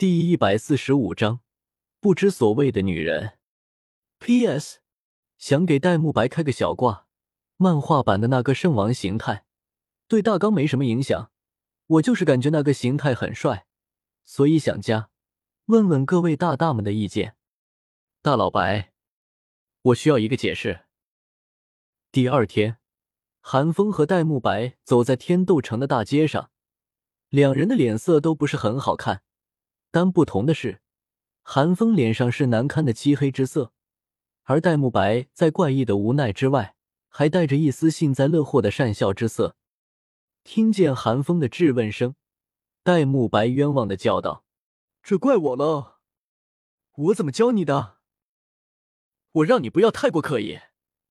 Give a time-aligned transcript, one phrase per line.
[0.00, 1.40] 第一百四十五章，
[2.00, 3.38] 不知所谓的女人。
[4.18, 4.78] P.S.
[5.36, 7.06] 想给戴沐白开个小挂，
[7.58, 9.44] 漫画版的那个圣王形态
[10.08, 11.30] 对大纲没什么影响，
[11.86, 13.66] 我就是感觉那个形态很帅，
[14.24, 15.10] 所以想加，
[15.66, 17.36] 问问各位大大们的意见。
[18.22, 18.94] 大老白，
[19.82, 20.86] 我需要一个解释。
[22.10, 22.78] 第二天，
[23.42, 26.50] 韩风和戴沐白走在天斗城的大街上，
[27.28, 29.22] 两人的脸色都不是很好看，
[29.90, 30.80] 但不同的是，
[31.42, 33.72] 韩风脸上是难堪的漆黑之色。
[34.44, 36.76] 而戴沐白在怪异的无奈之外，
[37.08, 39.56] 还带着一丝幸灾乐祸的善笑之色。
[40.42, 42.14] 听见韩风的质问声，
[42.82, 44.44] 戴沐白冤枉的叫道
[45.02, 46.00] ：“这怪我了，
[46.94, 47.98] 我怎么教你的？
[49.32, 50.58] 我让你不要太过刻意，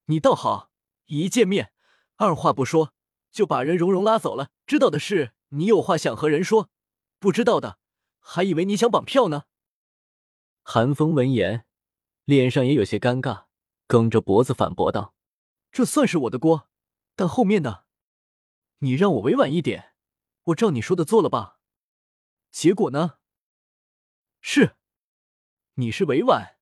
[0.05, 0.71] 你倒好，
[1.05, 1.71] 一见面
[2.17, 2.93] 二话不说
[3.31, 4.49] 就把人蓉蓉拉走了。
[4.67, 6.69] 知道的是你有话想和人说，
[7.19, 7.78] 不知道的
[8.31, 9.45] 还以为你想绑票呢。”
[10.63, 11.65] 韩风闻言。
[12.25, 13.45] 脸上也有些尴尬，
[13.87, 15.15] 梗着脖子反驳道
[15.73, 16.69] ：“这算是我的锅，
[17.15, 17.85] 但后面的，
[18.81, 19.95] 你让我委婉一点，
[20.43, 21.57] 我照你说的做了吧。
[22.51, 23.17] 结果呢？
[24.41, 24.75] 是，
[25.73, 26.57] 你是委婉。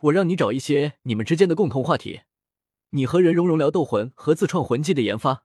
[0.00, 2.22] 我让你找一些你们之间的共同话题，
[2.90, 5.44] 你和任蓉蓉聊斗魂和自创魂技的研发。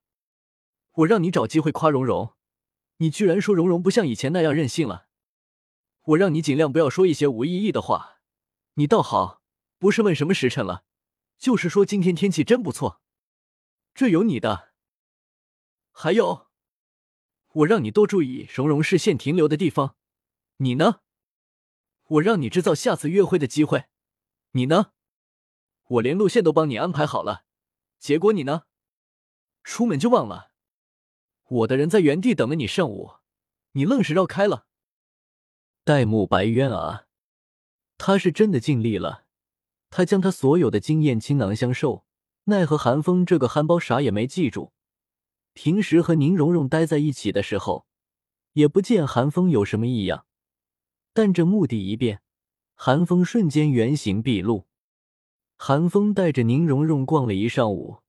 [0.93, 2.33] 我让你找机会夸蓉蓉，
[2.97, 5.09] 你居然说蓉蓉不像以前那样任性了。
[6.03, 8.19] 我让你尽量不要说一些无意义的话。”
[8.75, 9.41] 你倒好，
[9.77, 10.85] 不是问什么时辰了，
[11.37, 13.01] 就是说今天天气真不错，
[13.93, 14.71] 这有你的。
[15.91, 16.47] 还有，
[17.49, 19.97] 我让你多注意蓉蓉视线停留的地方，
[20.57, 21.01] 你呢？
[22.03, 23.87] 我让你制造下次约会的机会，
[24.51, 24.93] 你呢？
[25.83, 27.43] 我连路线都帮你安排好了，
[27.99, 28.63] 结果你呢？
[29.63, 30.51] 出门就忘了，
[31.43, 33.15] 我的人在原地等了你上午，
[33.73, 34.65] 你愣是绕开了。
[35.83, 37.05] 戴沐白冤啊！
[37.97, 39.25] 他是真的尽力了，
[39.89, 42.05] 他将他所有的经验倾囊相授，
[42.43, 44.73] 奈何韩风这个憨包啥也没记住。
[45.53, 47.87] 平时和宁荣荣待在一起的时候，
[48.53, 50.27] 也不见韩风有什么异样，
[51.13, 52.21] 但这目的一变，
[52.75, 54.67] 韩风瞬间原形毕露。
[55.57, 58.01] 韩风带着宁荣荣逛了一上午，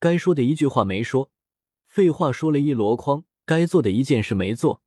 [0.00, 1.30] 该说的一句话没说，
[1.86, 4.82] 废话说了一箩筐，该做的一件事没做，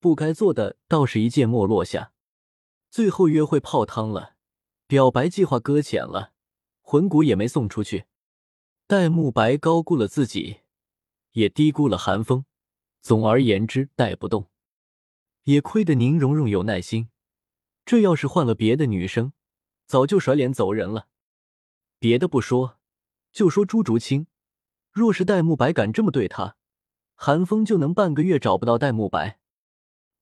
[0.00, 2.12] 不该做的倒是一件没落下。
[2.90, 4.36] 最后约会泡汤了，
[4.86, 6.32] 表白计划搁浅了，
[6.80, 8.06] 魂骨也没送出去。
[8.86, 10.60] 戴沐白高估了自己，
[11.32, 12.44] 也低估了韩风。
[13.00, 14.48] 总而言之，带不动。
[15.44, 17.08] 也亏得宁荣荣有耐心，
[17.84, 19.32] 这要是换了别的女生，
[19.86, 21.08] 早就甩脸走人了。
[21.98, 22.78] 别的不说，
[23.32, 24.26] 就说朱竹清，
[24.90, 26.56] 若是戴沐白敢这么对他，
[27.14, 29.40] 韩风就能半个月找不到戴沐白。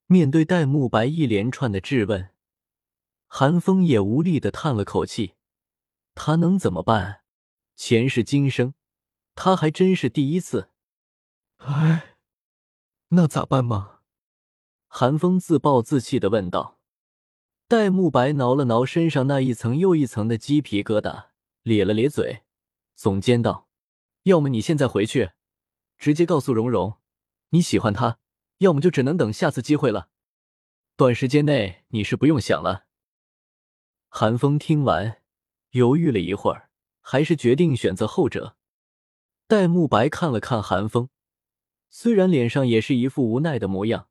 [0.06, 2.30] 面对戴沐白一连串的质问。
[3.26, 5.34] 韩风也无力的叹了口气，
[6.14, 7.22] 他能怎么办？
[7.74, 8.74] 前世今生，
[9.34, 10.70] 他还真是第一次。
[11.56, 12.16] 哎，
[13.08, 14.00] 那咋办嘛？
[14.86, 16.78] 韩风自暴自弃的问道。
[17.68, 21.30] 戴沐白挠了挠身上那一层又一层的鸡皮疙瘩，
[21.62, 22.44] 咧了咧嘴，
[22.96, 23.68] 耸肩道
[24.22, 25.32] ：“要么你现在回去，
[25.98, 26.98] 直接告诉蓉蓉
[27.48, 28.20] 你喜欢她；
[28.58, 30.08] 要么就只能等下次机会了。
[30.96, 32.86] 短时间内你是不用想了。”
[34.08, 35.22] 韩风听完，
[35.70, 38.56] 犹豫了一会儿，还是决定选择后者。
[39.46, 41.10] 戴沐白看了看韩风，
[41.90, 44.08] 虽然脸上也是一副无奈的模样，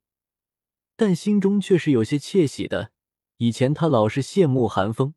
[0.94, 2.92] 但心中却是有些窃喜的。
[3.38, 5.14] 以前他老是羡慕韩风，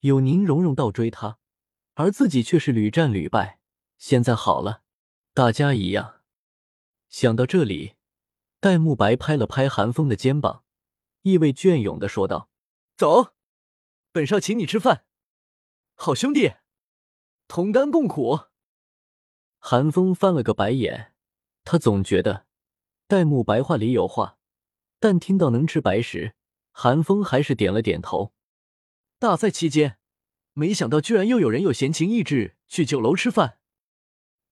[0.00, 1.38] 有宁荣荣倒追他，
[1.94, 3.60] 而自己却是屡战屡败。
[3.98, 4.82] 现在好了，
[5.34, 6.22] 大家一样。
[7.08, 7.95] 想到这里，
[8.66, 10.64] 戴沐白拍了拍韩风的肩膀，
[11.22, 12.50] 意味隽永的说道
[12.98, 13.32] ：“走。”
[14.10, 15.04] 本少请你吃饭，
[15.94, 16.54] 好兄弟，
[17.46, 18.40] 同甘共苦。
[19.60, 21.14] 韩风翻了个白眼，
[21.62, 22.46] 他总觉得
[23.06, 24.36] 戴沐白话里有话，
[24.98, 26.34] 但听到能吃白食，
[26.72, 28.32] 韩风还是点了点头。
[29.20, 29.98] 大赛期间，
[30.54, 33.60] 没想到居然又有人有闲情逸致去酒楼吃饭。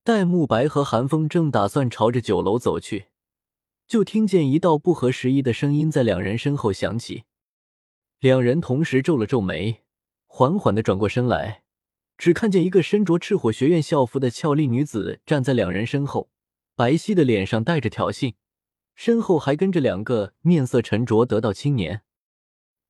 [0.04, 3.08] 戴沐白和韩风正打算朝着酒楼走去，
[3.86, 7.24] 就听见一道不合时宜的声音在两人身后响起。
[8.18, 9.82] 两人同时皱了皱眉，
[10.26, 11.62] 缓缓的转过身来，
[12.16, 16.30] 只看见一个身着赤火学院校服的俏丽女子站在两人身后，
[16.74, 18.34] 白皙的脸上带着挑衅，
[18.94, 22.02] 身后还跟着两个面色沉着得道青年。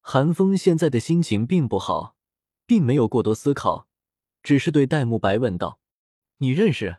[0.00, 2.14] 韩风现在的心情并不好，
[2.66, 3.88] 并没有过多思考，
[4.42, 5.80] 只是对戴沐白问道
[6.38, 6.98] ：“你认识？”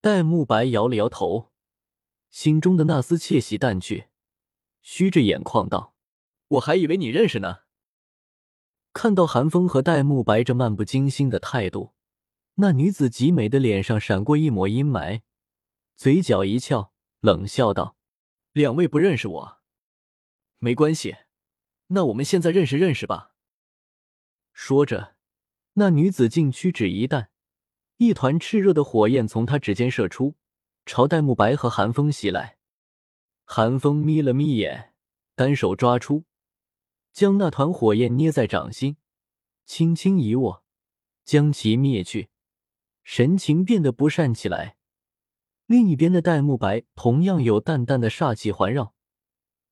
[0.00, 1.52] 戴沐白摇了摇头，
[2.30, 4.08] 心中的那丝窃喜淡去。
[4.82, 5.94] 虚着眼眶道
[6.48, 7.60] ：“我还以为你认识呢。”
[8.94, 11.92] 看到韩风和戴沐白这漫不经心的态度，
[12.54, 15.22] 那女子极美的脸上闪过一抹阴霾，
[15.96, 17.96] 嘴角一翘，冷笑道
[18.52, 19.58] ：“两位不认识我，
[20.58, 21.16] 没关系，
[21.88, 23.34] 那我们现在认识认识吧。”
[24.54, 25.16] 说着，
[25.74, 27.28] 那女子竟屈指一弹，
[27.98, 30.36] 一团炽热的火焰从她指尖射出，
[30.86, 32.56] 朝戴沐白和韩风袭来。
[33.44, 34.94] 韩风眯了眯眼，
[35.34, 36.24] 单手抓出。
[37.12, 38.96] 将那团火焰捏在掌心，
[39.64, 40.62] 轻轻一握，
[41.24, 42.28] 将其灭去，
[43.02, 44.76] 神情变得不善起来。
[45.64, 48.94] 另一边的戴沐白同样有淡淡的煞气环绕，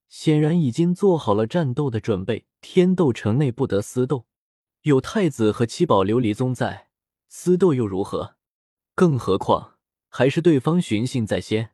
[0.09, 2.47] 显然已经做好了战斗的准备。
[2.61, 4.27] 天斗城内不得私斗，
[4.83, 6.89] 有太子和七宝琉璃宗在，
[7.29, 8.37] 私斗又如何？
[8.95, 9.74] 更何况
[10.17, 11.73] 还是对方寻衅在先，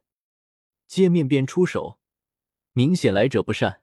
[0.86, 1.98] 见面便出手，
[2.72, 3.82] 明显来者不善。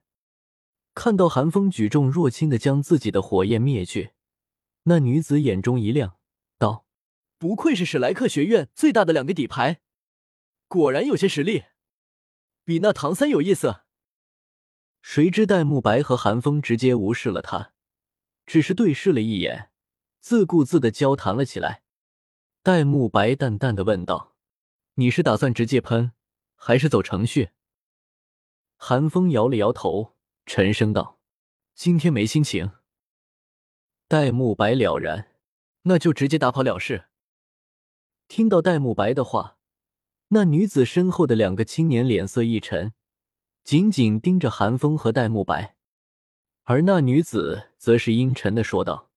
[0.95, 4.13] 看到寒风举重若轻的将自己的火焰灭去，
[4.86, 6.18] 那女子眼中一亮，
[6.57, 6.88] 道
[7.38, 9.80] ：“不愧是史莱克学院最大的两个底牌，
[10.68, 11.65] 果然有些实力，
[12.65, 13.81] 比那唐三有意思。”
[15.04, 17.74] 谁知戴沐白和寒风直接无视了他，
[18.48, 19.69] 只是对视了一眼，
[20.19, 21.83] 自顾自的交谈了起来。
[22.63, 24.33] 戴沐白淡淡的问道
[24.99, 26.11] ：“你是打算直接喷，
[26.55, 27.49] 还是走程序？”
[28.77, 30.15] 韩风摇了摇头。
[30.49, 31.19] 沉声道
[31.75, 32.71] ：“今天没心情。”
[34.07, 35.31] 戴沐白了然
[35.83, 37.09] ：“那就直接打跑了事。”
[38.29, 39.57] 听到戴沐白的话，
[40.29, 42.94] 那女子身后的两个青年脸色一沉，
[43.65, 45.75] 紧紧盯着韩风和戴沐白，
[46.63, 49.11] 而那女子则是阴沉的说道：“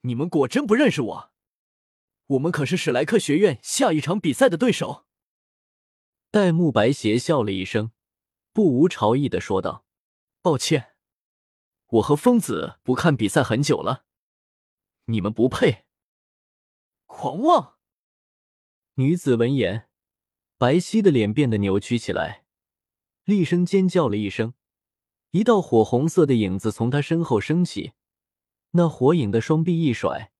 [0.00, 1.30] 你们果真不认识我？
[2.28, 5.04] 我们可是史莱克学院下一场比赛的对手。”
[6.32, 7.90] 戴沐白邪笑了一声，
[8.52, 9.84] 不无朝意的说道。
[10.40, 10.92] 抱歉，
[11.88, 14.04] 我和疯子不看比赛很久了，
[15.06, 15.86] 你们不配。
[17.06, 17.78] 狂妄！
[18.94, 19.88] 女子闻言，
[20.56, 22.44] 白皙的脸变得扭曲起来，
[23.24, 24.54] 厉声尖叫了一声，
[25.32, 27.94] 一道火红色的影子从她身后升起，
[28.70, 30.30] 那火影的双臂一甩，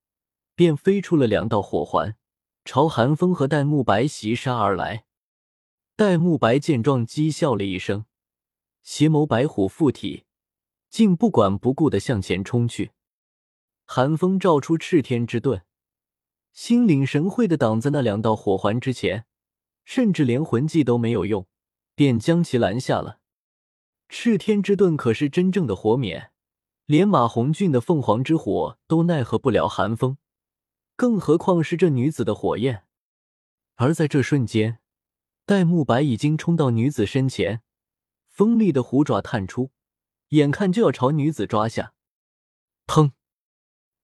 [0.55, 2.17] 便飞出了两道火环，
[2.65, 5.05] 朝寒风和戴沐白袭杀而来。
[6.01, 8.07] 戴沐白见状，讥笑了一声。
[8.83, 10.25] 邪眸白虎附体，
[10.89, 12.93] 竟不管不顾的向前冲去。
[13.85, 15.61] 寒风照出赤天之盾，
[16.55, 19.27] 心领神会的挡在那两道火环之前，
[19.85, 21.47] 甚至连魂技都没有用，
[21.95, 23.19] 便将其拦下了。
[24.09, 26.33] 赤天之盾可是真正的火冕，
[26.87, 30.17] 连马红俊的凤凰之火都奈何不了寒风，
[30.97, 32.85] 更何况是这女子的火焰。
[33.75, 34.79] 而在这瞬间，
[35.51, 37.63] 戴沐白已经冲到女子身前。
[38.29, 39.73] 锋利的虎爪探出，
[40.29, 41.93] 眼看就要朝女子抓下。
[42.87, 43.11] 砰！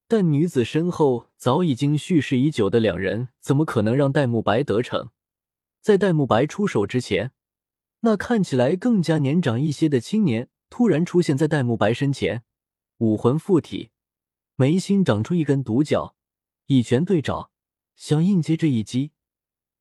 [0.08, 5.10] 但女子身后早已经蓄势已久的两人，怎么可能让戴沐白得逞？
[5.80, 7.30] 在戴沐白出手之前，
[8.00, 12.42] 那看起来更加年长一些的青年突然出现在戴沐白身前，
[12.96, 13.90] 武魂附体，
[14.56, 16.16] 眉心长出一根独角，
[16.66, 17.52] 一拳对爪，
[17.94, 19.12] 想应接这一击。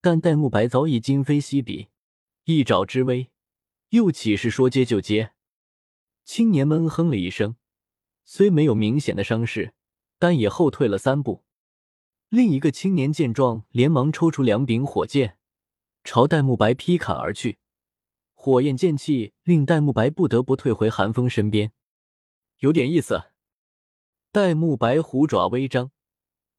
[0.06, 1.88] 但戴沐白早已今非昔比，
[2.44, 3.32] 一爪之威。
[3.90, 5.32] 又岂是说接就接？
[6.24, 7.56] 青年闷哼了一声，
[8.24, 9.74] 虽没有明显的伤势，
[10.20, 11.44] 但也后退了三步。
[12.30, 15.40] 另一个青年见状，连忙抽出两柄火箭，
[16.04, 17.58] 朝戴沐白劈砍而去。
[18.36, 21.72] 火焰剑气令戴沐白不得不退回寒风身边。
[22.60, 23.32] 有点意思。
[24.32, 25.90] 戴沐白虎爪微张，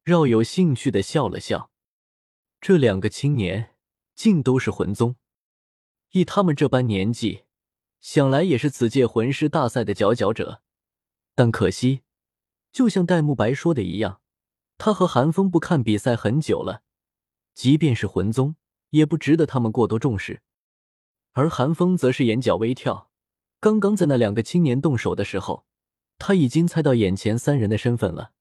[0.03, 1.71] 饶有兴趣的笑了笑。
[2.59, 3.75] 这两个青年
[4.15, 5.15] 竟都是魂宗。
[6.11, 7.43] 以他们这般年纪，
[7.99, 10.61] 想来也是此届魂师大赛的佼佼者。
[11.35, 12.01] 但可惜，
[12.71, 14.21] 就像戴沐白说的一样，
[14.77, 16.81] 他和寒风不看比赛很久了，
[17.53, 18.55] 即便是魂宗，
[18.89, 20.41] 也不值得他们过多重视。
[21.33, 23.11] 而寒风则是眼角微跳，
[23.59, 25.65] 刚刚在那两个青年动手的时候，
[26.17, 28.31] 他已经猜到眼前三人的身份了：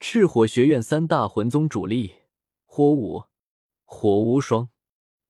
[0.00, 2.16] 赤火学院三大魂宗主力
[2.74, 3.24] 火舞、
[3.84, 4.70] 火无双。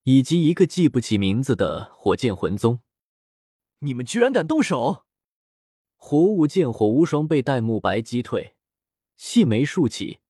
[0.04, 2.78] 以及一个记不起名字的火箭魂宗，
[3.80, 5.06] 你们居然敢动手！
[5.96, 8.54] 火舞见火无双被戴沐白击退，
[9.16, 10.20] 细眉竖起，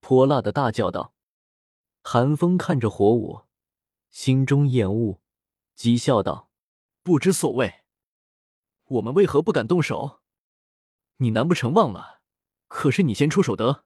[0.00, 1.14] 泼辣的大叫道
[2.02, 3.42] ：“寒风看着火舞，
[4.10, 5.20] 心中厌恶，
[5.76, 6.50] 讥笑道
[7.04, 7.84] ：‘不知所谓，
[8.86, 10.20] 我们为何不敢动手？
[11.18, 12.22] 你难不成忘了？
[12.66, 13.84] 可是你先出手的。’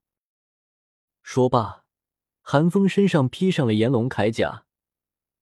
[1.23, 1.80] 说罢，
[2.43, 4.65] 寒风身上披上了炎龙铠甲。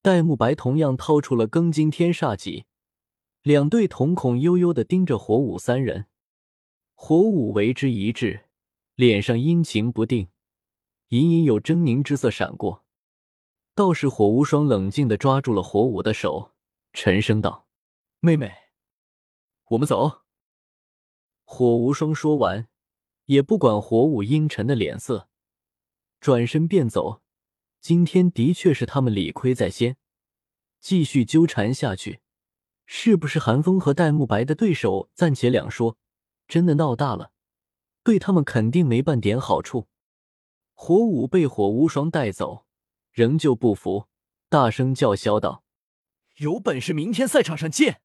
[0.01, 2.67] 戴沐白同样掏出了庚金天煞戟，
[3.43, 6.07] 两对瞳孔悠悠的盯着火舞三人。
[6.95, 8.47] 火舞为之一滞，
[8.95, 10.29] 脸上阴晴不定，
[11.09, 12.85] 隐隐有狰狞之色闪过。
[13.75, 16.53] 倒是火无双冷静的抓住了火舞的手，
[16.93, 17.67] 沉声道
[18.21, 18.53] ：“妹妹，
[19.71, 20.23] 我们走。”
[21.45, 22.69] 火无双说完，
[23.27, 25.28] 也不管火舞阴沉的脸色，
[26.21, 27.23] 转身便走。
[27.81, 29.97] 今天的确是他们理亏在先，
[30.81, 32.21] 继续纠缠下去，
[32.87, 35.97] 是不是韩风和戴沐白的对手暂且两说。
[36.49, 37.33] 真的闹大了，
[38.03, 39.87] 对他们肯定没半点好处。
[40.73, 42.65] 火舞被火无双带走，
[43.13, 44.09] 仍旧不服，
[44.49, 45.63] 大声叫嚣道
[46.39, 48.01] ：“有本事明天赛场上见，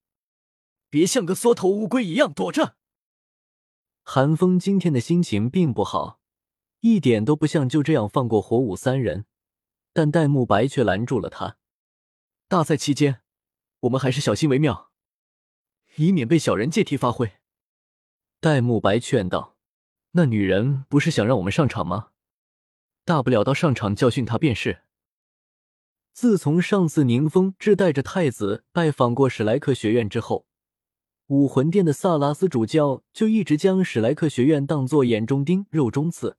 [0.90, 2.76] 别像个缩头乌龟一样躲着！”
[4.04, 6.20] 韩风今天的心情并不好，
[6.84, 9.24] 一点都不像就这样放过火舞三人，
[9.94, 11.56] 但戴沐白却拦住了他。
[12.50, 13.22] 大赛期间，
[13.80, 14.92] 我们还是小心为妙，
[15.96, 17.36] 以免被小人借题发挥。
[18.42, 19.56] 戴沐白劝道
[20.12, 22.10] ：“那女人不是想让我们上场吗？
[23.06, 24.82] 大不了到上场教训她便是。”
[26.12, 30.46] 自从上次宁风致带着太子拜访过史莱克学院之后，
[31.28, 36.36] 武魂殿的萨拉斯主教就一直将史莱克学院当作眼中钉、肉中刺。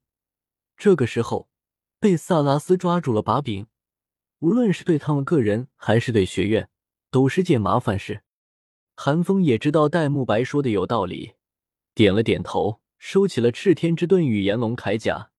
[0.76, 1.48] 这个时候
[1.98, 3.66] 被萨拉斯抓住了把柄，
[4.40, 6.68] 无论是对他们个人还是对学院，
[7.10, 8.22] 都是件麻烦事。
[8.96, 11.34] 韩风也知道戴沐白说的有道理。
[11.94, 15.30] 点了点头，收起了赤天之盾与炎龙铠甲，